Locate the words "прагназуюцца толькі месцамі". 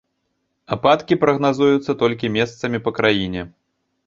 1.23-2.83